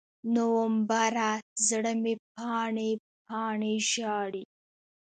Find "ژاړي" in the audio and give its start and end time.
3.91-4.43